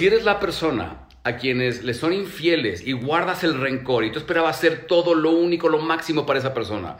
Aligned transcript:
si 0.00 0.06
eres 0.06 0.24
la 0.24 0.40
persona 0.40 1.08
a 1.24 1.36
quienes 1.36 1.84
le 1.84 1.92
son 1.92 2.14
infieles 2.14 2.80
y 2.86 2.92
guardas 2.92 3.44
el 3.44 3.60
rencor 3.60 4.02
y 4.02 4.10
tú 4.10 4.18
esperabas 4.18 4.56
hacer 4.56 4.86
todo 4.86 5.14
lo 5.14 5.30
único, 5.30 5.68
lo 5.68 5.78
máximo 5.78 6.24
para 6.24 6.38
esa 6.38 6.54
persona, 6.54 6.96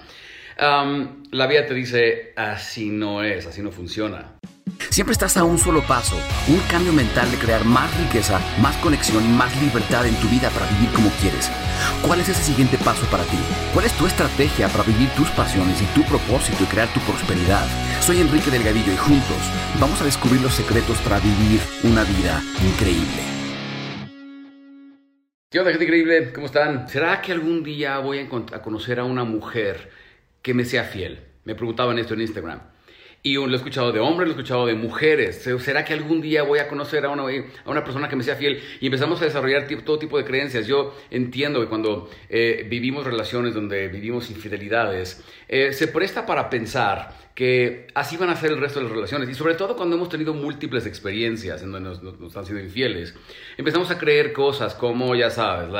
la 0.58 1.46
vida 1.46 1.64
te 1.64 1.72
dice, 1.72 2.34
así 2.36 2.90
no 2.90 3.24
es, 3.24 3.46
así 3.46 3.62
no 3.62 3.72
funciona. 3.72 4.34
Siempre 4.88 5.12
estás 5.12 5.36
a 5.36 5.44
un 5.44 5.58
solo 5.58 5.82
paso, 5.82 6.16
un 6.48 6.58
cambio 6.70 6.92
mental 6.92 7.30
de 7.30 7.36
crear 7.36 7.64
más 7.64 7.94
riqueza, 7.98 8.40
más 8.60 8.76
conexión 8.78 9.24
y 9.24 9.28
más 9.28 9.54
libertad 9.62 10.06
en 10.06 10.14
tu 10.16 10.28
vida 10.28 10.50
para 10.50 10.66
vivir 10.72 10.90
como 10.92 11.10
quieres. 11.20 11.50
¿Cuál 12.06 12.20
es 12.20 12.30
ese 12.30 12.42
siguiente 12.42 12.78
paso 12.78 13.04
para 13.06 13.24
ti? 13.24 13.38
¿Cuál 13.74 13.86
es 13.86 13.92
tu 13.92 14.06
estrategia 14.06 14.68
para 14.68 14.84
vivir 14.84 15.08
tus 15.10 15.28
pasiones 15.30 15.80
y 15.82 15.86
tu 15.94 16.02
propósito 16.04 16.64
y 16.64 16.66
crear 16.66 16.88
tu 16.94 17.00
prosperidad? 17.00 17.66
Soy 18.00 18.20
Enrique 18.20 18.50
Delgadillo 18.50 18.92
y 18.92 18.96
juntos 18.96 19.38
vamos 19.78 20.00
a 20.00 20.04
descubrir 20.04 20.40
los 20.40 20.54
secretos 20.54 20.98
para 20.98 21.20
vivir 21.20 21.60
una 21.84 22.02
vida 22.04 22.42
increíble. 22.66 23.40
¿Qué 25.50 25.58
onda, 25.58 25.72
gente 25.72 25.84
increíble? 25.84 26.32
¿Cómo 26.32 26.46
están? 26.46 26.88
¿Será 26.88 27.20
que 27.20 27.32
algún 27.32 27.64
día 27.64 27.98
voy 27.98 28.20
a, 28.20 28.28
conocer 28.62 29.00
a 29.00 29.04
una 29.04 29.24
mujer 29.24 29.90
que 30.42 30.54
me 30.54 30.64
sea 30.64 30.84
fiel? 30.84 31.24
Me 31.44 31.56
preguntaban 31.56 31.98
esto 31.98 32.14
en 32.14 32.20
Instagram. 32.20 32.69
Y 33.22 33.34
lo 33.34 33.46
he 33.50 33.56
escuchado 33.56 33.92
de 33.92 34.00
hombres, 34.00 34.28
lo 34.28 34.34
he 34.34 34.36
escuchado 34.36 34.66
de 34.66 34.74
mujeres. 34.74 35.46
¿Será 35.58 35.84
que 35.84 35.92
algún 35.92 36.22
día 36.22 36.42
voy 36.42 36.58
a 36.58 36.68
conocer 36.68 37.04
a 37.04 37.10
una, 37.10 37.24
a 37.24 37.70
una 37.70 37.84
persona 37.84 38.08
que 38.08 38.16
me 38.16 38.22
sea 38.22 38.34
fiel? 38.34 38.62
Y 38.80 38.86
empezamos 38.86 39.20
a 39.20 39.26
desarrollar 39.26 39.68
todo 39.84 39.98
tipo 39.98 40.16
de 40.16 40.24
creencias. 40.24 40.66
Yo 40.66 40.96
entiendo 41.10 41.60
que 41.60 41.66
cuando 41.66 42.08
eh, 42.30 42.66
vivimos 42.70 43.04
relaciones 43.04 43.52
donde 43.52 43.88
vivimos 43.88 44.30
infidelidades, 44.30 45.22
eh, 45.48 45.74
se 45.74 45.88
presta 45.88 46.24
para 46.24 46.48
pensar 46.48 47.14
que 47.34 47.88
así 47.94 48.16
van 48.16 48.30
a 48.30 48.36
ser 48.36 48.52
el 48.52 48.60
resto 48.60 48.80
de 48.80 48.84
las 48.84 48.92
relaciones. 48.92 49.28
Y 49.28 49.34
sobre 49.34 49.54
todo 49.54 49.76
cuando 49.76 49.96
hemos 49.96 50.08
tenido 50.08 50.32
múltiples 50.32 50.86
experiencias 50.86 51.62
en 51.62 51.72
donde 51.72 51.90
nos, 51.90 52.36
han 52.36 52.46
sido 52.46 52.58
infieles, 52.58 53.14
empezamos 53.58 53.90
a 53.90 53.98
creer 53.98 54.32
cosas 54.32 54.74
como, 54.74 55.14
ya 55.14 55.30
sabes, 55.30 55.70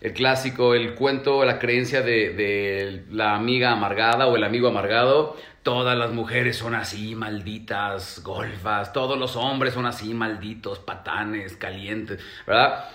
el 0.00 0.12
clásico, 0.12 0.74
el 0.74 0.94
cuento, 0.94 1.44
la 1.44 1.58
creencia 1.58 2.02
de, 2.02 2.30
de 2.30 3.04
la 3.10 3.34
amiga 3.34 3.72
amargada 3.72 4.26
o 4.26 4.36
el 4.36 4.44
amigo 4.44 4.68
amargado 4.68 5.36
todas 5.68 5.98
las 5.98 6.12
mujeres 6.12 6.56
son 6.56 6.74
así, 6.74 7.14
malditas, 7.14 8.22
golfas, 8.24 8.94
todos 8.94 9.18
los 9.18 9.36
hombres 9.36 9.74
son 9.74 9.84
así, 9.84 10.14
malditos, 10.14 10.78
patanes, 10.78 11.58
calientes, 11.58 12.20
¿verdad? 12.46 12.86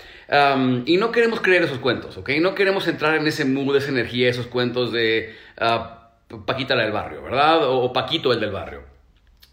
y 0.88 0.98
no 0.98 1.12
queremos 1.12 1.40
creer 1.42 1.62
esos 1.62 1.78
cuentos, 1.78 2.18
¿ok? 2.18 2.32
No 2.42 2.56
queremos 2.56 2.88
entrar 2.88 3.14
en 3.14 3.28
ese 3.28 3.46
mood, 3.46 3.76
esa 3.76 3.90
energía, 3.90 4.28
esos 4.28 4.48
cuentos 4.48 4.92
de 4.92 5.36
uh, 5.62 6.44
Paquita 6.46 6.74
la 6.76 6.84
del 6.84 6.92
barrio, 6.92 7.22
¿verdad? 7.22 7.60
o 7.70 7.94
Paquito 7.94 8.34
el 8.34 8.40
del 8.40 8.50
barrio. 8.50 8.93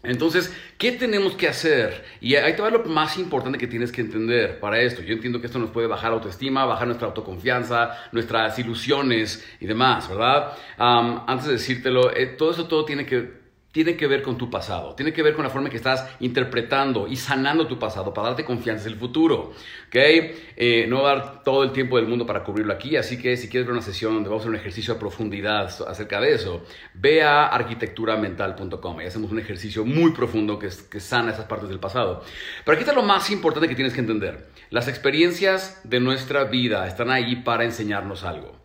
Entonces, 0.03 0.51
¿qué 0.77 0.93
tenemos 0.93 1.35
que 1.35 1.47
hacer? 1.47 2.03
Y 2.21 2.35
ahí 2.35 2.55
te 2.55 2.61
va 2.61 2.71
lo 2.71 2.83
más 2.85 3.17
importante 3.17 3.59
que 3.59 3.67
tienes 3.67 3.91
que 3.91 4.01
entender 4.01 4.59
para 4.59 4.79
esto. 4.81 5.01
Yo 5.03 5.13
entiendo 5.13 5.39
que 5.39 5.47
esto 5.47 5.59
nos 5.59 5.69
puede 5.69 5.87
bajar 5.87 6.11
autoestima, 6.11 6.65
bajar 6.65 6.87
nuestra 6.87 7.07
autoconfianza, 7.07 7.97
nuestras 8.11 8.57
ilusiones 8.57 9.45
y 9.59 9.67
demás, 9.67 10.09
¿verdad? 10.09 10.53
antes 10.77 11.47
de 11.47 11.53
decírtelo, 11.53 12.15
eh, 12.15 12.27
todo 12.27 12.51
eso 12.51 12.67
todo 12.67 12.85
tiene 12.85 13.05
que 13.05 13.40
tiene 13.71 13.95
que 13.95 14.07
ver 14.07 14.21
con 14.21 14.37
tu 14.37 14.49
pasado, 14.49 14.95
tiene 14.95 15.13
que 15.13 15.23
ver 15.23 15.33
con 15.33 15.43
la 15.43 15.49
forma 15.49 15.67
en 15.67 15.71
que 15.71 15.77
estás 15.77 16.07
interpretando 16.19 17.07
y 17.07 17.15
sanando 17.15 17.67
tu 17.67 17.79
pasado 17.79 18.13
para 18.13 18.29
darte 18.29 18.43
confianza 18.43 18.87
en 18.87 18.93
el 18.93 18.99
futuro. 18.99 19.53
¿okay? 19.87 20.51
Eh, 20.57 20.85
no 20.87 21.03
va 21.03 21.11
a 21.11 21.15
dar 21.15 21.43
todo 21.43 21.63
el 21.63 21.71
tiempo 21.71 21.95
del 21.97 22.07
mundo 22.07 22.25
para 22.25 22.43
cubrirlo 22.43 22.73
aquí, 22.73 22.97
así 22.97 23.17
que 23.17 23.37
si 23.37 23.47
quieres 23.47 23.67
ver 23.67 23.73
una 23.73 23.81
sesión 23.81 24.13
donde 24.13 24.29
vamos 24.29 24.41
a 24.41 24.43
hacer 24.43 24.49
un 24.51 24.59
ejercicio 24.59 24.93
a 24.93 24.99
profundidad 24.99 25.69
acerca 25.87 26.19
de 26.19 26.33
eso, 26.33 26.63
ve 26.93 27.23
a 27.23 27.47
arquitecturamental.com 27.47 29.01
y 29.01 29.05
hacemos 29.05 29.31
un 29.31 29.39
ejercicio 29.39 29.85
muy 29.85 30.11
profundo 30.11 30.59
que, 30.59 30.69
que 30.89 30.99
sana 30.99 31.31
esas 31.31 31.45
partes 31.45 31.69
del 31.69 31.79
pasado. 31.79 32.23
Pero 32.65 32.75
aquí 32.75 32.83
está 32.83 32.93
lo 32.93 33.03
más 33.03 33.31
importante 33.31 33.69
que 33.69 33.75
tienes 33.75 33.93
que 33.93 34.01
entender. 34.01 34.49
Las 34.69 34.87
experiencias 34.87 35.81
de 35.83 35.99
nuestra 35.99 36.43
vida 36.45 36.87
están 36.87 37.09
ahí 37.09 37.37
para 37.37 37.63
enseñarnos 37.63 38.23
algo. 38.23 38.60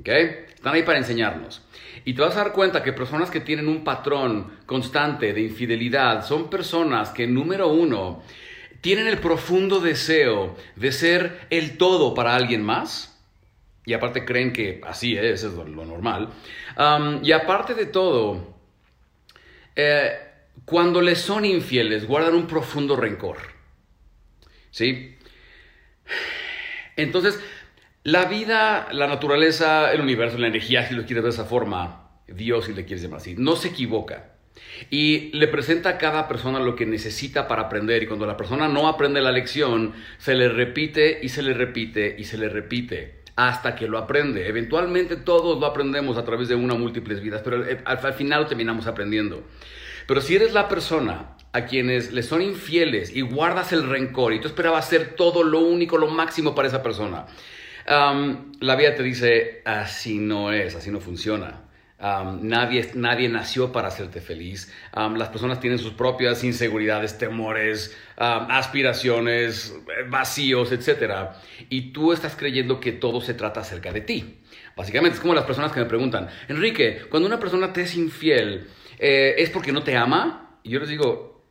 ¿Okay? 0.00 0.46
Están 0.54 0.74
ahí 0.74 0.82
para 0.82 0.98
enseñarnos. 0.98 1.62
Y 2.04 2.14
te 2.14 2.22
vas 2.22 2.36
a 2.36 2.44
dar 2.44 2.52
cuenta 2.52 2.82
que 2.82 2.92
personas 2.92 3.30
que 3.30 3.40
tienen 3.40 3.68
un 3.68 3.84
patrón 3.84 4.58
constante 4.66 5.32
de 5.32 5.42
infidelidad 5.42 6.24
son 6.24 6.50
personas 6.50 7.10
que, 7.10 7.26
número 7.26 7.68
uno, 7.68 8.22
tienen 8.80 9.06
el 9.06 9.18
profundo 9.18 9.80
deseo 9.80 10.56
de 10.76 10.92
ser 10.92 11.46
el 11.50 11.76
todo 11.76 12.14
para 12.14 12.34
alguien 12.34 12.62
más. 12.62 13.20
Y 13.84 13.94
aparte 13.94 14.24
creen 14.24 14.52
que 14.52 14.80
así 14.86 15.16
es, 15.16 15.44
es 15.44 15.52
lo, 15.54 15.64
normal. 15.64 16.30
y 17.22 17.32
aparte 17.32 17.74
de 17.74 17.86
todo, 17.86 18.54
eh, 19.74 20.12
cuando 20.64 21.00
les 21.00 21.20
son 21.20 21.44
infieles, 21.44 22.06
guardan 22.06 22.34
un 22.34 22.46
profundo 22.46 22.96
rencor. 22.96 23.38
¿Sí? 24.70 25.16
Entonces, 26.96 27.40
la 28.08 28.24
vida, 28.24 28.88
la 28.90 29.06
naturaleza, 29.06 29.92
el 29.92 30.00
universo, 30.00 30.38
la 30.38 30.46
energía, 30.46 30.88
si 30.88 30.94
lo 30.94 31.04
quieres 31.04 31.24
de 31.24 31.28
esa 31.30 31.44
forma, 31.44 32.08
Dios, 32.26 32.64
si 32.64 32.72
le 32.72 32.86
quieres 32.86 33.02
llamar 33.02 33.18
así, 33.20 33.34
no 33.36 33.54
se 33.54 33.68
equivoca. 33.68 34.30
Y 34.88 35.30
le 35.36 35.46
presenta 35.46 35.90
a 35.90 35.98
cada 35.98 36.26
persona 36.26 36.58
lo 36.58 36.74
que 36.74 36.86
necesita 36.86 37.46
para 37.46 37.64
aprender. 37.64 38.02
Y 38.02 38.06
cuando 38.06 38.24
la 38.24 38.38
persona 38.38 38.66
no 38.66 38.88
aprende 38.88 39.20
la 39.20 39.30
lección, 39.30 39.92
se 40.16 40.34
le 40.34 40.48
repite 40.48 41.20
y 41.22 41.28
se 41.28 41.42
le 41.42 41.52
repite 41.52 42.16
y 42.18 42.24
se 42.24 42.38
le 42.38 42.48
repite 42.48 43.24
hasta 43.36 43.76
que 43.76 43.86
lo 43.86 43.98
aprende. 43.98 44.48
Eventualmente 44.48 45.16
todos 45.16 45.60
lo 45.60 45.66
aprendemos 45.66 46.16
a 46.16 46.24
través 46.24 46.48
de 46.48 46.54
una 46.54 46.74
múltiples 46.76 47.20
vidas, 47.20 47.42
pero 47.44 47.56
al, 47.56 47.82
al 47.84 48.14
final 48.14 48.40
lo 48.42 48.46
terminamos 48.46 48.86
aprendiendo. 48.86 49.44
Pero 50.06 50.22
si 50.22 50.34
eres 50.34 50.54
la 50.54 50.66
persona 50.66 51.36
a 51.52 51.66
quienes 51.66 52.10
le 52.12 52.22
son 52.22 52.40
infieles 52.40 53.14
y 53.14 53.20
guardas 53.20 53.74
el 53.74 53.86
rencor 53.86 54.32
y 54.32 54.40
tú 54.40 54.48
esperabas 54.48 54.86
hacer 54.86 55.14
todo 55.14 55.42
lo 55.42 55.60
único, 55.60 55.98
lo 55.98 56.08
máximo 56.08 56.54
para 56.54 56.68
esa 56.68 56.82
persona, 56.82 57.26
la 57.86 58.76
vida 58.76 58.94
te 58.94 59.02
dice, 59.02 59.62
así 59.64 60.18
no 60.18 60.52
es, 60.52 60.74
así 60.74 60.90
no 60.90 61.00
funciona. 61.00 61.62
nadie, 62.40 62.90
nadie 62.94 63.28
nació 63.28 63.72
para 63.72 63.88
hacerte 63.88 64.20
feliz. 64.20 64.72
las 64.94 65.28
personas 65.28 65.60
tienen 65.60 65.78
sus 65.78 65.92
propias 65.92 66.44
inseguridades, 66.44 67.18
temores, 67.18 67.96
aspiraciones, 68.16 69.74
vacíos, 70.08 70.72
etc. 70.72 71.30
Y 71.68 71.92
tú 71.92 72.12
estás 72.12 72.36
creyendo 72.36 72.80
que 72.80 72.92
todo 72.92 73.20
se 73.20 73.34
trata 73.34 73.60
acerca 73.60 73.92
de 73.92 74.00
ti. 74.00 74.38
Básicamente 74.76 75.16
es 75.16 75.20
como 75.20 75.34
las 75.34 75.44
personas 75.44 75.72
que 75.72 75.80
me 75.80 75.86
preguntan, 75.86 76.28
Enrique, 76.46 77.02
cuando 77.10 77.26
una 77.26 77.40
persona 77.40 77.72
te 77.72 77.82
es 77.82 77.96
infiel, 77.96 78.68
eh, 79.00 79.34
¿es 79.38 79.50
porque 79.50 79.72
no 79.72 79.82
te 79.82 79.96
ama? 79.96 80.60
Y 80.62 80.70
yo 80.70 80.78
les 80.78 80.88
digo, 80.88 81.44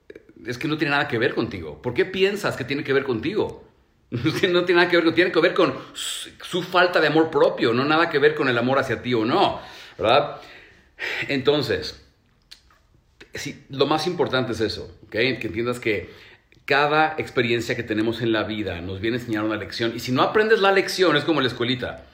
es 0.45 0.57
que 0.57 0.69
no 0.69 0.77
tiene 0.77 0.91
nada 0.91 1.09
que 1.09 1.17
ver 1.17 1.33
contigo. 1.33 1.81
¿Por 1.81 1.93
qué 1.93 2.05
piensas 2.05 2.55
que 2.55 2.63
tiene 2.63 2.85
que 2.85 2.93
ver 2.93 3.03
contigo? 3.03 3.66
No 4.49 4.63
tiene 4.63 4.81
nada 4.81 4.89
que 4.89 4.97
ver, 4.97 5.13
tiene 5.13 5.31
que 5.31 5.39
ver 5.39 5.53
con 5.53 5.73
su, 5.93 6.63
falta 6.63 6.99
de 7.01 7.07
amor 7.07 7.29
propio, 7.29 7.73
no 7.73 7.83
nada 7.83 8.09
que 8.09 8.19
ver 8.19 8.35
con 8.35 8.47
el 8.47 8.57
amor 8.57 8.79
hacia 8.79 9.01
ti 9.01 9.13
o 9.13 9.25
no, 9.25 9.61
¿verdad? 9.97 10.41
Entonces, 11.27 12.03
lo 13.69 13.85
más 13.85 14.07
importante 14.07 14.53
es 14.53 14.61
eso, 14.61 14.97
que 15.11 15.29
entiendas 15.29 15.79
que 15.79 16.09
cada 16.65 17.15
experiencia 17.17 17.75
que 17.75 17.83
tenemos 17.83 18.21
en 18.21 18.31
la 18.31 18.43
vida 18.43 18.81
nos 18.81 18.99
viene 18.99 19.17
a 19.17 19.19
enseñar 19.19 19.43
una 19.43 19.55
lección 19.55 19.93
y 19.95 19.99
si 19.99 20.11
no 20.11 20.21
aprendes 20.21 20.59
la 20.59 20.71
lección 20.71 21.15
es 21.15 21.23
como 21.23 21.41
la 21.41 21.47
escuelita. 21.47 22.05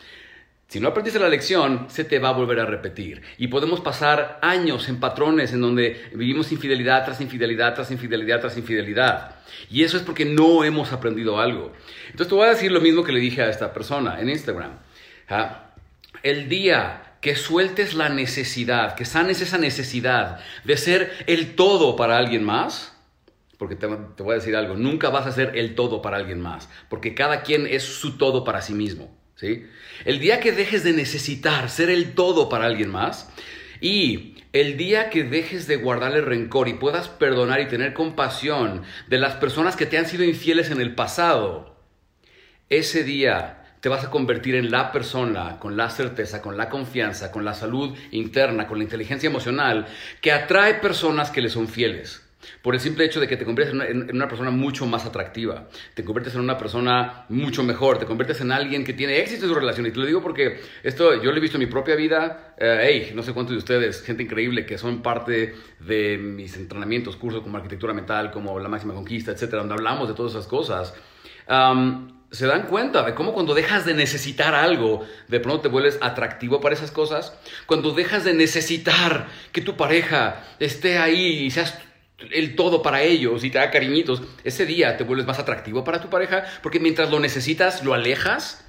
Si 0.73 0.79
no 0.79 0.87
aprendiste 0.87 1.19
la 1.19 1.29
lección, 1.29 1.85
se 1.87 2.03
te 2.03 2.17
va 2.17 2.29
a 2.29 2.31
volver 2.31 2.59
a 2.59 2.65
repetir. 2.65 3.21
Y 3.37 3.49
podemos 3.49 3.79
pasar 3.81 4.39
años 4.41 4.89
en 4.89 4.99
patrones 4.99 5.53
en 5.53 5.61
donde 5.61 6.09
vivimos 6.15 6.51
infidelidad 6.51 7.05
tras 7.05 7.21
infidelidad, 7.21 7.75
tras 7.75 7.91
infidelidad, 7.91 8.41
tras 8.41 8.57
infidelidad. 8.57 9.35
Y 9.69 9.83
eso 9.83 9.97
es 9.97 10.01
porque 10.01 10.25
no 10.25 10.63
hemos 10.63 10.91
aprendido 10.91 11.39
algo. 11.39 11.73
Entonces 12.05 12.27
te 12.27 12.33
voy 12.33 12.47
a 12.47 12.55
decir 12.55 12.71
lo 12.71 12.81
mismo 12.81 13.03
que 13.03 13.11
le 13.11 13.19
dije 13.19 13.43
a 13.43 13.51
esta 13.51 13.71
persona 13.71 14.19
en 14.19 14.31
Instagram. 14.31 14.79
El 16.23 16.49
día 16.49 17.17
que 17.21 17.35
sueltes 17.35 17.93
la 17.93 18.09
necesidad, 18.09 18.95
que 18.95 19.05
sanes 19.05 19.41
esa 19.41 19.59
necesidad 19.59 20.39
de 20.63 20.77
ser 20.77 21.11
el 21.27 21.53
todo 21.53 21.95
para 21.95 22.17
alguien 22.17 22.43
más, 22.43 22.97
porque 23.59 23.75
te 23.75 23.85
voy 23.85 24.31
a 24.31 24.39
decir 24.39 24.55
algo, 24.55 24.73
nunca 24.73 25.11
vas 25.11 25.27
a 25.27 25.31
ser 25.33 25.55
el 25.55 25.75
todo 25.75 26.01
para 26.01 26.17
alguien 26.17 26.41
más, 26.41 26.67
porque 26.89 27.13
cada 27.13 27.43
quien 27.43 27.67
es 27.67 27.83
su 27.83 28.17
todo 28.17 28.43
para 28.43 28.63
sí 28.63 28.73
mismo. 28.73 29.21
El 30.05 30.19
día 30.19 30.39
que 30.39 30.51
dejes 30.51 30.83
de 30.83 30.93
necesitar 30.93 31.69
ser 31.69 31.89
el 31.89 32.13
todo 32.13 32.49
para 32.49 32.65
alguien 32.65 32.89
más 32.89 33.29
y 33.81 34.35
el 34.53 34.77
día 34.77 35.09
que 35.09 35.23
dejes 35.23 35.67
de 35.67 35.77
guardarle 35.77 36.21
rencor 36.21 36.67
y 36.67 36.73
puedas 36.73 37.09
perdonar 37.09 37.59
y 37.59 37.67
tener 37.67 37.93
compasión 37.93 38.83
de 39.07 39.17
las 39.17 39.35
personas 39.35 39.75
que 39.75 39.85
te 39.85 39.97
han 39.97 40.05
sido 40.05 40.23
infieles 40.23 40.69
en 40.69 40.79
el 40.79 40.93
pasado, 40.93 41.75
ese 42.69 43.03
día 43.03 43.63
te 43.81 43.89
vas 43.89 44.05
a 44.05 44.09
convertir 44.09 44.55
en 44.55 44.71
la 44.71 44.91
persona 44.91 45.59
con 45.59 45.75
la 45.75 45.89
certeza, 45.89 46.41
con 46.41 46.55
la 46.55 46.69
confianza, 46.69 47.31
con 47.31 47.43
la 47.43 47.53
salud 47.53 47.97
interna, 48.11 48.67
con 48.67 48.77
la 48.77 48.85
inteligencia 48.85 49.27
emocional 49.27 49.87
que 50.21 50.31
atrae 50.31 50.75
personas 50.75 51.31
que 51.31 51.41
le 51.41 51.49
son 51.49 51.67
fieles. 51.67 52.21
Por 52.61 52.75
el 52.75 52.79
simple 52.79 53.05
hecho 53.05 53.19
de 53.19 53.27
que 53.27 53.37
te 53.37 53.45
conviertes 53.45 53.75
en 53.89 54.15
una, 54.15 54.27
persona 54.27 54.51
mucho 54.51 54.85
más 54.85 55.05
atractiva, 55.05 55.67
te 55.93 56.03
conviertes 56.03 56.35
en 56.35 56.41
una 56.41 56.57
persona 56.57 57.25
mucho 57.29 57.63
mejor, 57.63 57.99
te 57.99 58.05
conviertes 58.05 58.41
en 58.41 58.51
alguien 58.51 58.83
que 58.83 58.93
tiene 58.93 59.19
éxito 59.19 59.45
en 59.45 59.49
su 59.49 59.55
relación. 59.55 59.85
Y 59.85 59.91
te 59.91 59.99
lo 59.99 60.05
digo 60.05 60.21
porque 60.21 60.59
esto 60.83 61.21
yo 61.21 61.31
lo 61.31 61.37
he 61.37 61.39
visto 61.39 61.57
en 61.57 61.63
mi 61.63 61.69
propia 61.69 61.95
vida. 61.95 62.55
hey, 62.59 63.11
no 63.15 63.23
sé 63.23 63.33
cuántos 63.33 63.53
de 63.53 63.57
ustedes, 63.57 64.03
gente 64.03 64.23
increíble 64.23 64.65
que 64.65 64.77
son 64.77 65.01
parte 65.01 65.55
de 65.79 66.17
mis 66.17 66.55
entrenamientos, 66.57 67.15
cursos 67.15 67.41
como 67.41 67.57
arquitectura 67.57 67.93
mental, 67.93 68.31
como 68.31 68.59
la 68.59 68.69
máxima 68.69 68.93
conquista, 68.93 69.31
etcétera, 69.31 69.59
donde 69.59 69.75
hablamos 69.75 70.07
de 70.07 70.13
todas 70.13 70.33
esas 70.33 70.47
cosas. 70.47 70.93
se 72.31 72.47
dan 72.47 72.63
cuenta 72.63 73.03
de 73.03 73.13
cómo 73.13 73.33
cuando 73.33 73.53
dejas 73.53 73.85
de 73.85 73.93
necesitar 73.93 74.55
algo, 74.55 75.05
de 75.27 75.39
pronto 75.39 75.61
te 75.61 75.67
vuelves 75.69 75.99
atractivo 76.01 76.59
para 76.61 76.75
esas 76.75 76.91
cosas. 76.91 77.37
Cuando 77.67 77.91
dejas 77.91 78.23
de 78.23 78.33
necesitar 78.33 79.27
que 79.51 79.61
tu 79.61 79.77
pareja 79.77 80.43
esté 80.59 80.97
ahí 80.97 81.45
y 81.45 81.51
seas 81.51 81.77
el 82.31 82.55
todo 82.55 82.81
para 82.81 83.01
ellos 83.01 83.43
y 83.43 83.49
te 83.49 83.57
da 83.57 83.71
cariñitos, 83.71 84.21
ese 84.43 84.65
día 84.65 84.97
te 84.97 85.03
vuelves 85.03 85.25
más 85.25 85.39
atractivo 85.39 85.83
para 85.83 86.01
tu 86.01 86.09
pareja 86.09 86.45
porque 86.61 86.79
mientras 86.79 87.09
lo 87.09 87.19
necesitas, 87.19 87.83
lo 87.83 87.93
alejas. 87.93 88.65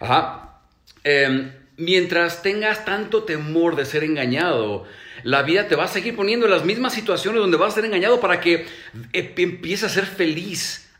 Ajá. 0.00 0.60
Em, 1.04 1.52
mientras 1.76 2.42
tengas 2.42 2.84
tanto 2.84 3.24
temor 3.24 3.76
de 3.76 3.84
ser 3.84 4.04
engañado, 4.04 4.84
la 5.22 5.42
vida 5.42 5.68
te 5.68 5.76
va 5.76 5.84
a 5.84 5.88
seguir 5.88 6.14
poniendo 6.14 6.46
en 6.46 6.52
las 6.52 6.64
mismas 6.64 6.92
situaciones 6.92 7.40
donde 7.40 7.56
vas 7.56 7.72
a 7.72 7.76
ser 7.76 7.84
engañado 7.84 8.20
para 8.20 8.40
que 8.40 8.66
eh, 9.12 9.34
empieces 9.36 9.90
a 9.90 9.94
ser 9.94 10.06
feliz, 10.06 10.90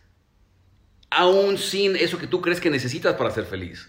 aún 1.10 1.58
sin 1.58 1.96
eso 1.96 2.18
que 2.18 2.26
tú 2.26 2.40
crees 2.40 2.60
que 2.60 2.70
necesitas 2.70 3.14
para 3.14 3.30
ser 3.30 3.44
feliz. 3.44 3.88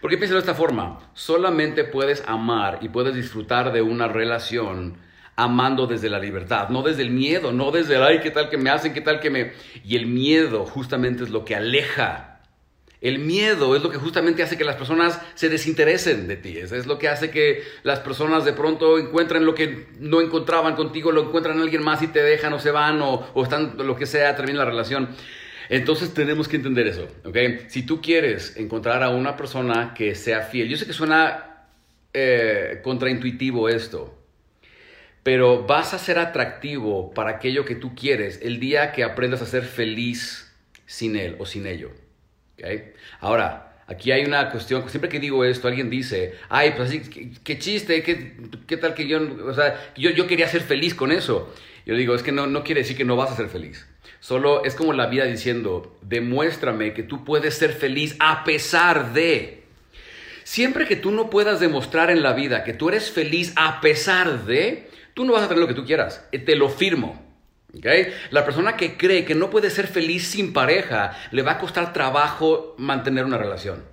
Porque 0.00 0.16
piénsalo 0.16 0.40
de 0.40 0.46
esta 0.46 0.54
forma, 0.54 1.10
solamente 1.14 1.84
puedes 1.84 2.22
amar 2.26 2.78
y 2.80 2.88
puedes 2.88 3.14
disfrutar 3.14 3.72
de 3.72 3.82
una 3.82 4.08
relación 4.08 4.96
amando 5.42 5.86
desde 5.86 6.10
la 6.10 6.18
libertad, 6.18 6.68
no 6.68 6.82
desde 6.82 7.02
el 7.02 7.10
miedo, 7.10 7.52
no 7.52 7.70
desde 7.70 7.96
el, 7.96 8.02
ay, 8.02 8.20
qué 8.20 8.30
tal 8.30 8.50
que 8.50 8.58
me 8.58 8.70
hacen, 8.70 8.92
qué 8.92 9.00
tal 9.00 9.20
que 9.20 9.30
me... 9.30 9.52
Y 9.84 9.96
el 9.96 10.06
miedo 10.06 10.66
justamente 10.66 11.24
es 11.24 11.30
lo 11.30 11.44
que 11.44 11.54
aleja. 11.54 12.40
El 13.00 13.18
miedo 13.18 13.74
es 13.74 13.82
lo 13.82 13.90
que 13.90 13.96
justamente 13.96 14.42
hace 14.42 14.58
que 14.58 14.64
las 14.64 14.76
personas 14.76 15.18
se 15.34 15.48
desinteresen 15.48 16.28
de 16.28 16.36
ti. 16.36 16.58
Es, 16.58 16.86
lo 16.86 16.98
que 16.98 17.08
hace 17.08 17.30
que 17.30 17.62
las 17.82 18.00
personas 18.00 18.44
de 18.44 18.52
pronto 18.52 18.98
encuentren 18.98 19.46
lo 19.46 19.54
que 19.54 19.86
no 19.98 20.20
encontraban 20.20 20.76
contigo, 20.76 21.10
lo 21.10 21.22
encuentran 21.22 21.56
en 21.56 21.62
alguien 21.62 21.82
más 21.82 22.02
y 22.02 22.08
te 22.08 22.22
dejan 22.22 22.52
o 22.52 22.58
se 22.58 22.70
van 22.70 23.00
o, 23.00 23.42
están 23.42 23.76
lo 23.78 23.96
que 23.96 24.04
sea, 24.04 24.36
termina 24.36 24.58
la 24.58 24.66
relación. 24.66 25.08
Entonces 25.70 26.12
tenemos 26.12 26.48
que 26.48 26.56
entender 26.56 26.86
eso, 26.88 27.08
¿ok? 27.24 27.36
Si 27.68 27.86
tú 27.86 28.02
quieres 28.02 28.56
encontrar 28.58 29.02
a 29.02 29.08
una 29.08 29.36
persona 29.36 29.94
que 29.94 30.14
sea 30.14 30.42
fiel, 30.42 30.68
yo 30.68 30.76
sé 30.76 30.84
que 30.84 30.92
suena 30.92 31.64
eh, 32.12 32.80
contraintuitivo 32.82 33.68
esto, 33.68 34.19
pero 35.22 35.64
vas 35.64 35.94
a 35.94 35.98
ser 35.98 36.18
atractivo 36.18 37.12
para 37.12 37.30
aquello 37.30 37.64
que 37.64 37.74
tú 37.74 37.94
quieres 37.94 38.40
el 38.42 38.58
día 38.60 38.92
que 38.92 39.04
aprendas 39.04 39.42
a 39.42 39.46
ser 39.46 39.64
feliz 39.64 40.52
sin 40.86 41.16
él 41.16 41.36
o 41.38 41.46
sin 41.46 41.66
ello. 41.66 41.90
¿okay? 42.54 42.92
Ahora, 43.20 43.82
aquí 43.86 44.12
hay 44.12 44.24
una 44.24 44.50
cuestión, 44.50 44.88
siempre 44.88 45.10
que 45.10 45.20
digo 45.20 45.44
esto, 45.44 45.68
alguien 45.68 45.90
dice, 45.90 46.34
ay, 46.48 46.72
pues 46.76 46.88
así, 46.88 47.00
qué, 47.44 47.58
chiste, 47.58 48.02
qué, 48.02 48.36
qué, 48.66 48.76
tal 48.76 48.94
que 48.94 49.06
yo, 49.06 49.20
o 49.46 49.54
sea, 49.54 49.92
yo, 49.96 50.10
yo 50.10 50.26
quería 50.26 50.48
ser 50.48 50.62
feliz 50.62 50.94
con 50.94 51.12
eso. 51.12 51.52
Yo 51.86 51.94
digo, 51.94 52.14
es 52.14 52.22
que 52.22 52.32
no, 52.32 52.46
no 52.46 52.62
quiere 52.62 52.82
decir 52.82 52.96
que 52.96 53.04
no 53.04 53.16
vas 53.16 53.30
a 53.30 53.36
ser 53.36 53.48
feliz. 53.48 53.86
Solo 54.20 54.64
es 54.64 54.74
como 54.74 54.92
la 54.92 55.06
vida 55.06 55.24
diciendo, 55.24 55.98
demuéstrame 56.02 56.92
que 56.92 57.02
tú 57.02 57.24
puedes 57.24 57.54
ser 57.54 57.72
feliz 57.72 58.16
a 58.20 58.44
pesar 58.44 59.12
de... 59.12 59.62
Siempre 60.44 60.86
que 60.86 60.96
tú 60.96 61.10
no 61.10 61.30
puedas 61.30 61.60
demostrar 61.60 62.10
en 62.10 62.22
la 62.22 62.32
vida 62.32 62.64
que 62.64 62.72
tú 62.72 62.88
eres 62.88 63.10
feliz 63.10 63.52
a 63.56 63.80
pesar 63.80 64.44
de, 64.44 64.89
Tú 65.20 65.26
no 65.26 65.34
vas 65.34 65.42
a 65.42 65.48
tener 65.48 65.60
lo 65.60 65.68
que 65.68 65.74
tú 65.74 65.84
quieras, 65.84 66.26
eh, 66.32 66.38
te 66.38 66.56
lo 66.56 66.70
firmo. 66.70 67.22
¿okay? 67.76 68.06
La 68.30 68.42
persona 68.42 68.78
que 68.78 68.96
cree 68.96 69.26
que 69.26 69.34
no 69.34 69.50
puede 69.50 69.68
ser 69.68 69.86
feliz 69.86 70.26
sin 70.26 70.54
pareja, 70.54 71.12
le 71.30 71.42
va 71.42 71.52
a 71.52 71.58
costar 71.58 71.92
trabajo 71.92 72.74
mantener 72.78 73.26
una 73.26 73.36
relación. 73.36 73.84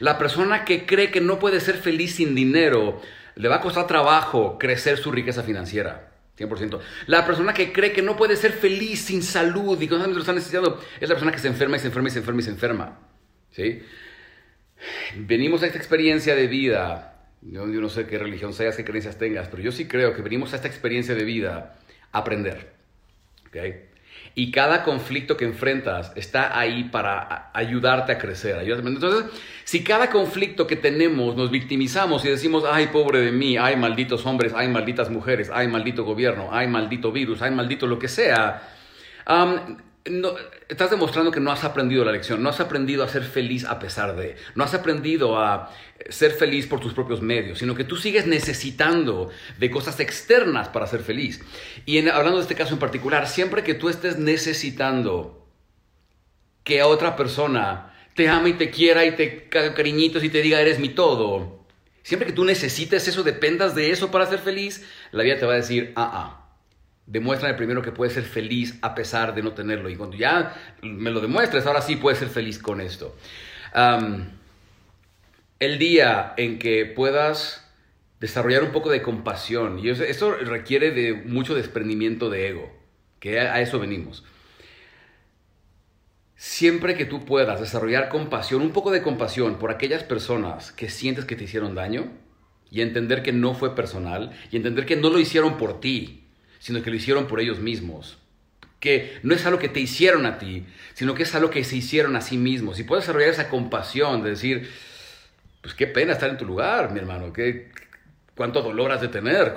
La 0.00 0.18
persona 0.18 0.64
que 0.64 0.84
cree 0.84 1.12
que 1.12 1.20
no 1.20 1.38
puede 1.38 1.60
ser 1.60 1.76
feliz 1.76 2.16
sin 2.16 2.34
dinero, 2.34 3.00
le 3.36 3.48
va 3.48 3.54
a 3.54 3.60
costar 3.60 3.86
trabajo 3.86 4.58
crecer 4.58 4.98
su 4.98 5.12
riqueza 5.12 5.44
financiera. 5.44 6.10
100%. 6.36 6.80
La 7.06 7.24
persona 7.24 7.54
que 7.54 7.72
cree 7.72 7.92
que 7.92 8.02
no 8.02 8.16
puede 8.16 8.34
ser 8.34 8.50
feliz 8.50 9.02
sin 9.02 9.22
salud 9.22 9.80
y 9.80 9.86
constantemente 9.86 10.14
lo 10.14 10.22
está 10.22 10.32
necesitando 10.32 10.82
es 10.98 11.08
la 11.08 11.14
persona 11.14 11.30
que 11.30 11.38
se 11.38 11.46
enferma 11.46 11.76
y 11.76 11.78
se 11.78 11.86
enferma 11.86 12.08
y 12.08 12.10
se 12.10 12.18
enferma 12.18 12.40
y 12.40 12.42
se 12.42 12.50
enferma. 12.50 12.98
¿Sí? 13.52 13.82
Venimos 15.14 15.62
a 15.62 15.66
esta 15.66 15.78
experiencia 15.78 16.34
de 16.34 16.48
vida 16.48 17.15
yo, 17.42 17.66
no 17.66 17.88
sé 17.88 18.06
qué 18.06 18.18
religión 18.18 18.52
seas, 18.52 18.76
qué 18.76 18.84
creencias 18.84 19.18
tengas, 19.18 19.48
pero 19.48 19.62
yo 19.62 19.72
sí 19.72 19.86
creo 19.86 20.14
que 20.14 20.22
venimos 20.22 20.52
a 20.52 20.56
esta 20.56 20.68
experiencia 20.68 21.14
de 21.14 21.24
vida 21.24 21.76
a 22.12 22.18
aprender. 22.18 22.74
Y 24.34 24.50
cada 24.50 24.82
conflicto 24.82 25.36
que 25.36 25.46
enfrentas 25.46 26.12
está 26.14 26.58
ahí 26.58 26.84
para 26.84 27.50
ayudarte 27.54 28.12
a 28.12 28.18
crecer. 28.18 28.58
Entonces, 28.68 29.30
si 29.64 29.82
cada 29.82 30.10
conflicto 30.10 30.66
que 30.66 30.76
tenemos 30.76 31.36
nos 31.36 31.50
victimizamos 31.50 32.24
y 32.24 32.28
decimos, 32.28 32.64
ay, 32.70 32.88
pobre 32.88 33.20
de 33.20 33.32
mí, 33.32 33.56
ay, 33.56 33.76
malditos 33.76 34.26
hombres, 34.26 34.52
ay, 34.54 34.68
malditas 34.68 35.08
mujeres, 35.08 35.50
ay, 35.52 35.68
maldito 35.68 36.04
gobierno, 36.04 36.50
ay, 36.52 36.66
maldito 36.66 37.12
virus, 37.12 37.40
ay, 37.40 37.50
maldito 37.50 37.86
lo 37.86 37.98
que 37.98 38.08
sea, 38.08 38.62
no, 40.10 40.34
estás 40.68 40.90
demostrando 40.90 41.30
que 41.30 41.40
no 41.40 41.50
has 41.50 41.64
aprendido 41.64 42.04
la 42.04 42.12
lección, 42.12 42.42
no 42.42 42.48
has 42.48 42.60
aprendido 42.60 43.04
a 43.04 43.08
ser 43.08 43.24
feliz 43.24 43.64
a 43.64 43.78
pesar 43.78 44.16
de, 44.16 44.36
no 44.54 44.64
has 44.64 44.74
aprendido 44.74 45.38
a 45.38 45.72
ser 46.08 46.32
feliz 46.32 46.66
por 46.66 46.80
tus 46.80 46.92
propios 46.92 47.22
medios, 47.22 47.58
sino 47.58 47.74
que 47.74 47.84
tú 47.84 47.96
sigues 47.96 48.26
necesitando 48.26 49.30
de 49.58 49.70
cosas 49.70 49.98
externas 50.00 50.68
para 50.68 50.86
ser 50.86 51.00
feliz. 51.00 51.42
Y 51.84 51.98
hablando 52.08 52.36
de 52.36 52.42
este 52.42 52.54
caso 52.54 52.74
en 52.74 52.80
particular, 52.80 53.28
siempre 53.28 53.62
que 53.62 53.74
tú 53.74 53.88
estés 53.88 54.18
necesitando 54.18 55.48
que 56.64 56.80
a 56.80 56.86
otra 56.86 57.16
persona 57.16 57.94
te 58.14 58.28
ame 58.28 58.50
y 58.50 58.54
te 58.54 58.70
quiera 58.70 59.04
y 59.04 59.12
te 59.12 59.48
caga 59.48 59.74
cariñitos 59.74 60.24
y 60.24 60.30
te 60.30 60.42
diga 60.42 60.60
eres 60.60 60.78
mi 60.78 60.88
todo, 60.88 61.66
siempre 62.02 62.26
que 62.26 62.32
tú 62.32 62.44
necesites 62.44 63.06
eso, 63.08 63.22
dependas 63.22 63.74
de 63.74 63.90
eso 63.90 64.10
para 64.10 64.26
ser 64.26 64.38
feliz, 64.38 64.86
la 65.12 65.22
vida 65.22 65.38
te 65.38 65.46
va 65.46 65.54
a 65.54 65.56
decir, 65.56 65.92
ah, 65.96 66.10
ah 66.12 66.45
Demuéstrame 67.06 67.54
primero 67.54 67.82
que 67.82 67.92
puedes 67.92 68.14
ser 68.14 68.24
feliz 68.24 68.78
a 68.82 68.94
pesar 68.94 69.34
de 69.34 69.42
no 69.42 69.52
tenerlo. 69.52 69.88
Y 69.88 69.96
cuando 69.96 70.16
ya 70.16 70.54
me 70.82 71.10
lo 71.10 71.20
demuestres, 71.20 71.64
ahora 71.66 71.80
sí 71.80 71.96
puedes 71.96 72.18
ser 72.18 72.28
feliz 72.28 72.58
con 72.58 72.80
esto. 72.80 73.16
el 75.58 75.78
día 75.78 76.34
en 76.36 76.58
que 76.58 76.84
puedas 76.86 77.66
desarrollar 78.20 78.62
un 78.62 78.72
poco 78.72 78.90
de 78.90 79.02
compasión, 79.02 79.78
y 79.78 79.88
eso 79.88 80.32
requiere 80.32 80.90
de 80.90 81.14
mucho 81.14 81.54
desprendimiento 81.54 82.30
de 82.30 82.48
ego, 82.48 82.72
que 83.20 83.40
a 83.40 83.60
eso 83.60 83.78
venimos. 83.78 84.24
Siempre 86.36 86.94
que 86.94 87.06
tú 87.06 87.24
puedas 87.24 87.60
desarrollar 87.60 88.08
compasión, 88.08 88.62
un 88.62 88.72
poco 88.72 88.90
de 88.90 89.02
compasión 89.02 89.58
por 89.58 89.70
aquellas 89.70 90.02
personas 90.02 90.72
que 90.72 90.90
sientes 90.90 91.24
que 91.24 91.36
te 91.36 91.44
hicieron 91.44 91.74
daño, 91.74 92.12
y 92.70 92.80
entender 92.80 93.22
que 93.22 93.32
no 93.32 93.54
fue 93.54 93.74
personal, 93.74 94.32
y 94.50 94.56
entender 94.56 94.86
que 94.86 94.96
no 94.96 95.08
lo 95.10 95.18
hicieron 95.18 95.56
por 95.56 95.80
ti, 95.80 96.25
sino 96.58 96.82
que 96.82 96.90
lo 96.90 96.96
hicieron 96.96 97.26
por 97.26 97.40
ellos 97.40 97.58
mismos. 97.58 98.18
Que 98.80 99.18
no 99.22 99.34
es 99.34 99.46
algo 99.46 99.58
que 99.58 99.68
te 99.68 99.80
hicieron 99.80 100.26
a 100.26 100.38
ti, 100.38 100.66
sino 100.94 101.14
que 101.14 101.22
es 101.22 101.34
algo 101.34 101.50
que 101.50 101.64
se 101.64 101.76
hicieron 101.76 102.14
a 102.16 102.20
sí 102.20 102.36
mismos. 102.36 102.78
Y 102.78 102.84
puedes 102.84 103.04
desarrollar 103.04 103.30
esa 103.30 103.48
compasión 103.48 104.22
de 104.22 104.30
decir, 104.30 104.70
pues 105.62 105.74
qué 105.74 105.86
pena 105.86 106.12
estar 106.12 106.30
en 106.30 106.38
tu 106.38 106.44
lugar, 106.44 106.92
mi 106.92 106.98
hermano, 106.98 107.32
¿Qué, 107.32 107.70
cuánto 108.36 108.62
dolor 108.62 108.92
has 108.92 109.00
de 109.00 109.08
tener, 109.08 109.54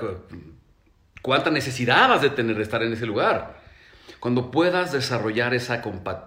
cuánta 1.21 1.51
necesidad 1.51 2.13
has 2.13 2.21
de 2.21 2.29
tener 2.29 2.55
de 2.55 2.63
estar 2.63 2.81
en 2.81 2.93
ese 2.93 3.05
lugar. 3.05 3.58
Cuando 4.19 4.51
puedas 4.51 4.91
desarrollar 4.91 5.53
esa, 5.53 5.81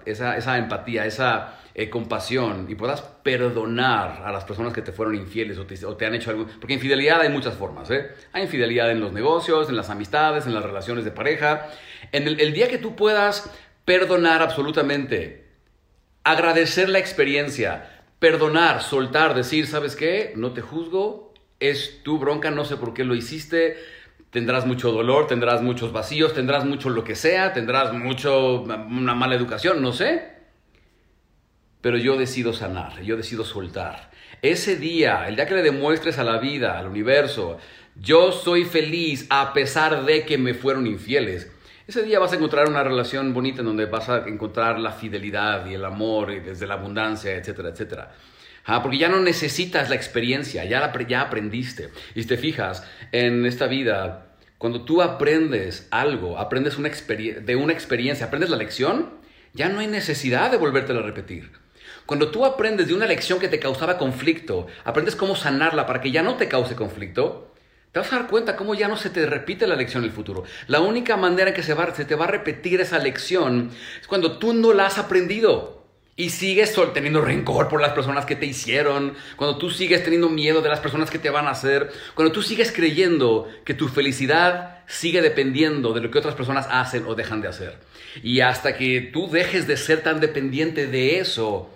esa, 0.07 0.37
esa 0.37 0.59
empatía, 0.59 1.05
esa 1.05 1.59
eh, 1.75 1.89
compasión 1.89 2.67
y 2.69 2.75
puedas 2.75 3.01
perdonar 3.01 4.23
a 4.25 4.31
las 4.33 4.45
personas 4.45 4.73
que 4.73 4.83
te 4.83 4.93
fueron 4.93 5.15
infieles 5.15 5.59
o 5.59 5.67
te, 5.97 6.07
han 6.07 6.15
hecho 6.15 6.31
algo. 6.31 6.47
Porque 6.61 6.75
infidelidad 6.75 7.21
hay 7.21 7.29
muchas 7.31 7.55
formas. 7.55 7.91
¿eh? 7.91 8.11
Hay 8.33 8.43
infidelidad 8.43 8.91
en 8.91 9.01
los 9.01 9.13
negocios, 9.13 9.69
en 9.69 9.77
las 9.77 9.91
amistades, 9.91 10.47
en 10.47 10.55
las 10.55 10.63
relaciones 10.63 11.05
de 11.05 11.11
pareja. 11.11 11.69
En 12.13 12.27
el, 12.27 12.41
el 12.41 12.53
día 12.53 12.69
que 12.69 12.79
tú 12.79 12.97
puedas 12.97 13.51
perdonar 13.85 14.43
absolutamente, 14.43 15.47
agradecer 16.25 16.89
la 16.89 16.99
experiencia, 16.99 18.05
perdonar, 18.19 18.83
soltar, 18.83 19.35
decir, 19.35 19.67
¿sabes 19.67 19.97
qué? 19.97 20.33
No 20.37 20.53
te 20.53 20.61
juzgo, 20.61 21.33
es 21.59 22.03
tu 22.03 22.19
bronca, 22.19 22.51
no 22.51 22.65
sé 22.65 22.77
por 22.77 22.93
qué 22.93 23.05
lo 23.05 23.15
hiciste. 23.15 23.77
Tendrás 24.33 24.67
mucho 24.67 24.91
dolor, 24.91 25.29
tendrás 25.29 25.63
muchos 25.63 25.93
vacíos, 25.93 26.35
tendrás 26.35 26.65
mucho 26.65 26.91
lo 26.91 27.05
que 27.05 27.15
sea, 27.15 27.53
tendrás 27.53 27.93
mucho 27.93 28.63
una 28.63 29.15
mala 29.15 29.37
educación, 29.37 29.81
no 29.81 29.93
sé 29.93 30.33
pero 31.83 31.99
yo 31.99 32.17
decido 32.17 32.55
sanar, 32.55 33.03
yo 33.03 33.17
decido 33.19 33.45
soltar. 33.45 34.11
Ese 34.41 34.77
día, 34.77 35.29
el 35.29 35.37
día 35.37 35.47
que 35.47 35.55
le 35.55 35.63
demuestres 35.63 36.19
a 36.19 36.25
la 36.25 36.39
vida, 36.39 36.79
al 36.79 36.87
universo, 36.87 37.59
yo 37.97 38.33
soy 38.33 38.65
feliz 38.65 39.27
a 39.29 39.53
pesar 39.53 40.07
de 40.07 40.25
que 40.25 40.39
me 40.39 40.55
fueron 40.55 40.87
infieles, 40.87 41.51
ese 41.87 42.05
día 42.05 42.21
vas 42.21 42.33
a 42.33 42.37
encontrar 42.37 42.69
una 42.69 42.85
relación 42.85 43.35
bonita 43.35 43.61
en 43.61 43.67
donde 43.67 43.87
vas 43.87 44.09
a 44.09 44.29
encontrar 44.29 44.79
la 44.79 44.93
fidelidad 44.93 45.67
y 45.67 45.75
el 45.75 45.85
amor 45.85 46.31
y 46.31 46.39
desde 46.39 46.67
la 46.67 46.75
abundancia, 46.75 47.35
etcétera, 47.35 47.71
etcétera. 47.71 48.13
Porque 48.83 48.99
ya 48.99 49.09
no 49.09 49.21
necesitas 49.21 49.89
la 49.89 49.97
experiencia, 49.97 50.65
ya, 50.65 50.81
la, 50.81 50.93
ya 51.07 51.23
aprendiste. 51.23 51.91
Y 52.15 52.23
si 52.23 52.29
te 52.29 52.37
fijas, 52.37 52.85
en 53.11 53.45
esta 53.47 53.67
vida, 53.67 54.27
cuando 54.59 54.85
tú 54.85 55.03
aprendes 55.03 55.89
algo, 55.91 56.39
aprendes 56.39 56.79
una 56.79 56.89
de 56.89 57.57
una 57.57 57.73
experiencia, 57.73 58.27
aprendes 58.27 58.51
la 58.51 58.57
lección, 58.57 59.11
ya 59.53 59.69
no 59.69 59.81
hay 59.81 59.87
necesidad 59.89 60.51
de 60.51 60.57
volvértela 60.57 61.01
a 61.01 61.03
repetir. 61.03 61.51
Cuando 62.07 62.31
tú 62.31 62.45
aprendes 62.45 62.89
de 62.89 62.95
una 62.95 63.07
lección 63.07 63.39
que 63.39 63.49
te 63.49 63.59
causaba 63.59 63.99
conflicto, 63.99 64.67
aprendes 64.85 65.17
cómo 65.17 65.37
sanarla 65.37 65.87
para 65.87 66.01
que 66.01 66.11
ya 66.11 66.23
no 66.23 66.37
te 66.37 66.49
cause 66.49 66.75
conflicto, 66.75 67.53
te 67.93 68.01
vas 68.01 68.13
a 68.13 68.17
dar 68.17 68.29
cuenta 68.29 68.57
cómo 68.57 68.75
ya 68.75 68.89
no 68.89 68.97
se 68.97 69.11
te 69.11 69.27
repite 69.27 69.67
la 69.67 69.77
lección 69.77 70.03
en 70.03 70.11
el 70.11 70.17
futuro. 70.17 70.45
La 70.67 70.81
única 70.81 71.17
manera 71.17 71.51
en 71.51 71.55
que 71.55 71.63
se, 71.63 71.75
va, 71.75 71.95
se 71.95 72.07
te 72.07 72.15
va 72.15 72.25
a 72.25 72.29
repetir 72.29 72.81
esa 72.81 72.99
lección 72.99 73.71
es 74.01 74.07
cuando 74.07 74.39
tú 74.39 74.55
no 74.55 74.73
la 74.73 74.87
has 74.87 74.99
aprendido. 74.99 75.82
Y 76.15 76.31
sigues 76.31 76.75
teniendo 76.93 77.23
rencor 77.23 77.69
por 77.69 77.81
las 77.81 77.93
personas 77.93 78.27
que 78.27 78.37
te 78.37 78.45
hicieron, 78.47 79.15
cuando 79.37 79.57
tú 79.57 79.71
sigues 79.71 80.05
teniendo 80.05 80.29
miedo 80.29 80.61
de 80.61 80.69
las 80.69 80.81
personas 80.81 81.11
que 81.11 81.19
te 81.19 81.31
van 81.31 81.47
a 81.47 81.51
hacer, 81.51 81.91
cuando 82.15 82.33
tú 82.33 82.43
sigues 82.43 82.71
creyendo 82.71 83.49
que 83.65 83.73
tu 83.73 83.89
felicidad 83.89 84.81
sigue 84.87 85.23
dependiendo 85.23 85.95
de 85.95 86.03
lo 86.03 86.11
que 86.11 86.19
otras 86.19 86.35
personas 86.35 86.69
hacen 86.71 87.07
o 87.07 87.15
dejan 87.15 87.41
de 87.41 87.49
hacer. 87.49 87.79
Y 88.23 88.41
hasta 88.41 88.77
que 88.77 89.01
tú 89.01 89.31
dejes 89.31 89.67
de 89.67 89.79
ser 89.79 90.03
tan 90.03 90.21
dependiente 90.21 90.87
de 90.87 91.19
eso, 91.19 91.71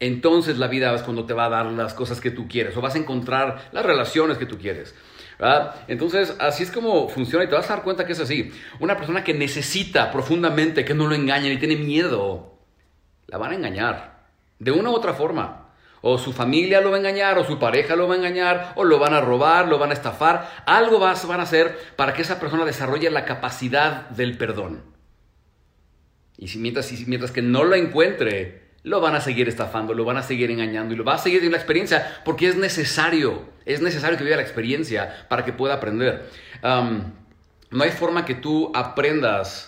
entonces 0.00 0.58
la 0.58 0.68
vida 0.68 0.94
es 0.94 1.02
cuando 1.02 1.24
te 1.24 1.32
va 1.32 1.46
a 1.46 1.48
dar 1.48 1.66
las 1.66 1.94
cosas 1.94 2.20
que 2.20 2.30
tú 2.30 2.46
quieres 2.46 2.76
o 2.76 2.82
vas 2.82 2.94
a 2.94 2.98
encontrar 2.98 3.70
las 3.72 3.86
relaciones 3.86 4.36
que 4.36 4.44
tú 4.44 4.58
quieres. 4.58 4.94
Entonces, 5.86 6.34
así 6.40 6.64
es 6.64 6.70
como 6.70 7.08
funciona 7.08 7.44
y 7.44 7.48
te 7.48 7.54
vas 7.54 7.70
a 7.70 7.76
dar 7.76 7.84
cuenta 7.84 8.04
que 8.04 8.12
es 8.12 8.20
así. 8.20 8.50
Una 8.80 8.98
persona 8.98 9.24
que 9.24 9.32
necesita 9.32 10.10
profundamente 10.10 10.84
que 10.84 10.94
no 10.94 11.06
lo 11.06 11.14
engañen 11.14 11.52
y 11.52 11.58
tiene 11.58 11.76
miedo 11.76 12.57
la 13.28 13.38
van 13.38 13.52
a 13.52 13.54
engañar. 13.54 14.18
De 14.58 14.72
una 14.72 14.90
u 14.90 14.94
otra 14.94 15.14
forma. 15.14 15.68
O 16.00 16.18
su 16.18 16.32
familia 16.32 16.80
lo 16.80 16.90
va 16.90 16.96
a 16.96 17.00
engañar, 17.00 17.38
o 17.38 17.44
su 17.44 17.58
pareja 17.58 17.96
lo 17.96 18.08
va 18.08 18.14
a 18.14 18.18
engañar, 18.18 18.72
o 18.76 18.84
lo 18.84 18.98
van 18.98 19.14
a 19.14 19.20
robar, 19.20 19.68
lo 19.68 19.78
van 19.78 19.90
a 19.90 19.94
estafar. 19.94 20.50
Algo 20.66 20.98
van 20.98 21.40
a 21.40 21.42
hacer 21.42 21.78
para 21.96 22.14
que 22.14 22.22
esa 22.22 22.40
persona 22.40 22.64
desarrolle 22.64 23.10
la 23.10 23.24
capacidad 23.24 24.08
del 24.10 24.36
perdón. 24.36 24.82
Y 26.36 26.48
si 26.48 26.58
mientras, 26.58 26.90
mientras 27.06 27.32
que 27.32 27.42
no 27.42 27.64
lo 27.64 27.74
encuentre, 27.74 28.68
lo 28.84 29.00
van 29.00 29.16
a 29.16 29.20
seguir 29.20 29.48
estafando, 29.48 29.92
lo 29.92 30.04
van 30.04 30.16
a 30.16 30.22
seguir 30.22 30.50
engañando 30.50 30.94
y 30.94 30.96
lo 30.96 31.04
va 31.04 31.14
a 31.14 31.18
seguir 31.18 31.44
en 31.44 31.50
la 31.50 31.58
experiencia 31.58 32.20
porque 32.24 32.48
es 32.48 32.56
necesario, 32.56 33.48
es 33.66 33.82
necesario 33.82 34.16
que 34.16 34.24
viva 34.24 34.36
la 34.36 34.42
experiencia 34.42 35.26
para 35.28 35.44
que 35.44 35.52
pueda 35.52 35.74
aprender. 35.74 36.30
no 36.62 37.82
hay 37.82 37.90
forma 37.90 38.24
que 38.24 38.34
tú 38.34 38.70
aprendas 38.74 39.67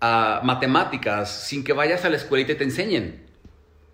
matemáticas 0.00 1.30
sin 1.30 1.64
que 1.64 1.72
vayas 1.72 2.04
a 2.04 2.10
la 2.10 2.16
escuela 2.16 2.50
y 2.50 2.54
te 2.54 2.64
enseñen. 2.64 3.26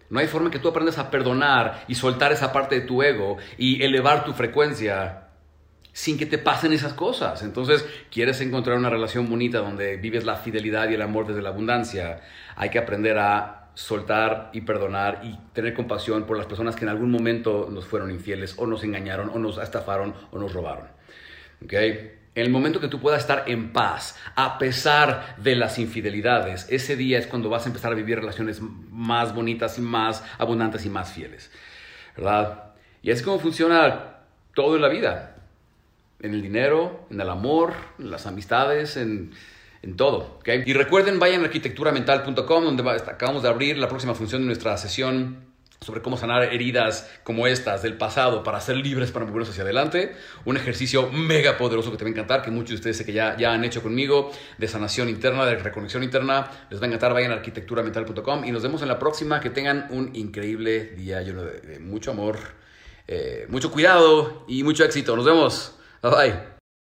No 0.08 0.20
hay 0.20 0.28
forma 0.28 0.50
que 0.50 0.58
tú 0.58 0.68
aprendas 0.68 0.98
a 0.98 1.10
perdonar 1.10 1.84
y 1.88 1.96
soltar 1.96 2.32
esa 2.32 2.52
parte 2.52 2.76
de 2.76 2.86
tu 2.86 3.02
ego 3.02 3.38
y 3.58 3.82
elevar 3.82 4.24
tu 4.24 4.32
frecuencia 4.32 5.22
sin 5.92 6.18
que 6.18 6.26
te 6.26 6.38
pasen 6.38 6.72
esas 6.72 6.92
cosas. 6.92 7.42
Entonces, 7.42 7.84
quieres 8.10 8.40
encontrar 8.40 8.76
una 8.76 8.90
relación 8.90 9.28
bonita 9.28 9.58
donde 9.58 9.96
vives 9.96 10.24
la 10.24 10.36
fidelidad 10.36 10.88
y 10.90 10.94
el 10.94 11.02
amor 11.02 11.26
desde 11.26 11.42
la 11.42 11.48
abundancia, 11.48 12.20
hay 12.54 12.70
que 12.70 12.78
aprender 12.78 13.18
a 13.18 13.70
soltar 13.74 14.50
y 14.52 14.60
perdonar 14.60 15.20
y 15.24 15.38
tener 15.52 15.74
compasión 15.74 16.24
por 16.24 16.36
las 16.36 16.46
personas 16.46 16.76
que 16.76 16.84
en 16.84 16.90
algún 16.90 17.10
momento 17.10 17.68
nos 17.70 17.86
fueron 17.86 18.10
infieles 18.10 18.54
o 18.58 18.66
nos 18.66 18.84
engañaron 18.84 19.30
o 19.30 19.38
nos 19.38 19.58
estafaron 19.58 20.14
o 20.30 20.38
nos 20.38 20.52
robaron. 20.52 20.95
¿Okay? 21.64 22.16
En 22.36 22.42
el 22.44 22.50
momento 22.50 22.80
que 22.80 22.88
tú 22.88 23.00
puedas 23.00 23.20
estar 23.20 23.44
en 23.46 23.72
paz, 23.72 24.18
a 24.34 24.58
pesar 24.58 25.36
de 25.38 25.56
las 25.56 25.78
infidelidades, 25.78 26.66
ese 26.68 26.94
día 26.94 27.18
es 27.18 27.26
cuando 27.26 27.48
vas 27.48 27.64
a 27.64 27.68
empezar 27.68 27.92
a 27.92 27.94
vivir 27.94 28.18
relaciones 28.18 28.60
más 28.90 29.34
bonitas 29.34 29.78
y 29.78 29.80
más 29.80 30.22
abundantes 30.36 30.84
y 30.84 30.90
más 30.90 31.12
fieles. 31.12 31.50
¿Verdad? 32.14 32.74
Y 33.00 33.10
es 33.10 33.22
como 33.22 33.38
funciona 33.38 34.16
todo 34.54 34.76
en 34.76 34.82
la 34.82 34.88
vida. 34.88 35.36
En 36.20 36.34
el 36.34 36.42
dinero, 36.42 37.06
en 37.10 37.20
el 37.20 37.30
amor, 37.30 37.72
en 37.98 38.10
las 38.10 38.26
amistades, 38.26 38.98
en, 38.98 39.32
todo. 39.96 40.40
Y 40.44 40.72
recuerden, 40.72 41.20
vayan 41.20 41.42
a 41.42 41.44
arquitecturamental.com, 41.44 42.64
donde 42.64 42.90
acabamos 42.90 43.44
de 43.44 43.48
abrir 43.48 43.78
la 43.78 43.88
próxima 43.88 44.14
función 44.14 44.42
de 44.42 44.46
nuestra 44.46 44.76
sesión 44.76 45.55
sobre 45.86 46.02
cómo 46.02 46.16
sanar 46.16 46.52
heridas 46.52 47.08
como 47.22 47.46
estas 47.46 47.82
del 47.82 47.96
pasado 47.96 48.42
para 48.42 48.60
ser 48.60 48.76
libres 48.76 49.12
para 49.12 49.24
movernos 49.24 49.50
hacia 49.50 49.62
adelante. 49.62 50.16
Un 50.44 50.56
ejercicio 50.56 51.08
mega 51.12 51.56
poderoso 51.56 51.92
que 51.92 51.96
te 51.96 52.02
va 52.02 52.08
a 52.08 52.10
encantar, 52.10 52.42
que 52.42 52.50
muchos 52.50 52.70
de 52.70 52.74
ustedes 52.74 52.96
sé 52.96 53.04
que 53.04 53.12
ya, 53.12 53.36
ya 53.36 53.52
han 53.52 53.64
hecho 53.64 53.84
conmigo, 53.84 54.32
de 54.58 54.66
sanación 54.66 55.08
interna, 55.08 55.46
de 55.46 55.54
reconexión 55.54 56.02
interna. 56.02 56.50
Les 56.70 56.80
va 56.80 56.86
a 56.86 56.88
encantar, 56.88 57.14
vayan 57.14 57.30
a 57.30 57.34
arquitecturamental.com 57.34 58.44
y 58.44 58.50
nos 58.50 58.64
vemos 58.64 58.82
en 58.82 58.88
la 58.88 58.98
próxima. 58.98 59.38
Que 59.38 59.50
tengan 59.50 59.86
un 59.90 60.10
increíble 60.16 60.86
día 60.96 61.22
lleno 61.22 61.44
de, 61.44 61.78
mucho 61.78 62.10
amor, 62.10 62.36
eh, 63.06 63.46
mucho 63.48 63.70
cuidado 63.70 64.44
y 64.48 64.64
mucho 64.64 64.82
éxito. 64.82 65.14
Nos 65.14 65.24
vemos. 65.24 65.76
Bye 66.02 66.10
bye. 66.10 66.55